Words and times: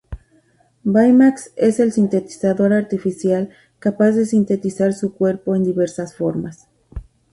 Baymax 0.83 1.51
es 1.57 1.77
un 1.79 1.91
sintetizador 1.91 2.73
artificial 2.73 3.51
capaz 3.77 4.13
de 4.13 4.25
sintetizar 4.25 4.93
su 4.93 5.13
cuerpo 5.13 5.55
en 5.55 5.63
diversas 5.63 6.15
formas. 6.15 6.67